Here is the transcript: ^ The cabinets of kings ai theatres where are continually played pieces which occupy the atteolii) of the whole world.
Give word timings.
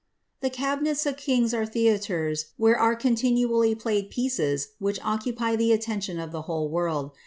^ 0.01 0.03
The 0.41 0.49
cabinets 0.49 1.05
of 1.05 1.15
kings 1.15 1.53
ai 1.53 1.63
theatres 1.63 2.45
where 2.57 2.75
are 2.75 2.95
continually 2.95 3.75
played 3.75 4.09
pieces 4.09 4.69
which 4.79 4.99
occupy 5.03 5.55
the 5.55 5.69
atteolii) 5.69 6.23
of 6.23 6.31
the 6.31 6.41
whole 6.41 6.69
world. 6.69 7.11